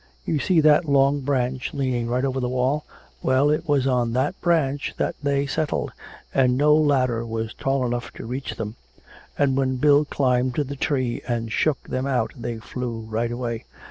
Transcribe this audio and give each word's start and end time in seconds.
You 0.25 0.39
see 0.39 0.61
that 0.61 0.89
long 0.89 1.19
branch 1.21 1.75
leaning 1.75 2.07
right 2.07 2.25
over 2.25 2.39
the 2.39 2.49
wall; 2.49 2.85
well, 3.21 3.51
it 3.51 3.67
was 3.67 3.85
on 3.85 4.13
that 4.13 4.41
branch 4.41 4.95
that 4.97 5.13
they 5.21 5.45
settled, 5.45 5.91
and 6.33 6.57
no 6.57 6.73
ladder 6.73 7.23
was 7.23 7.53
tall 7.53 7.85
enough 7.85 8.11
to 8.13 8.25
reach 8.25 8.55
them; 8.55 8.77
and 9.37 9.55
when 9.55 9.75
Bill 9.75 10.03
climbed 10.05 10.53
the 10.55 10.75
tree 10.75 11.21
and 11.27 11.51
shook 11.51 11.83
them 11.83 12.07
out 12.07 12.33
they 12.35 12.57
flew 12.57 13.01
right 13.11 13.31
away. 13.31 13.65